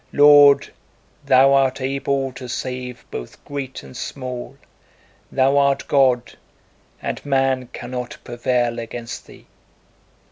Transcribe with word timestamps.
Lord, 0.13 0.73
Thou 1.27 1.53
art 1.53 1.79
able 1.79 2.31
to 2.31 2.49
save 2.49 3.05
both 3.11 3.45
great 3.45 3.83
and 3.83 3.95
small; 3.95 4.57
Thou 5.31 5.59
art 5.59 5.87
God, 5.87 6.39
and 7.03 7.23
man 7.23 7.67
cannot 7.67 8.17
prevail 8.23 8.79
against 8.79 9.27
Thee! 9.27 9.45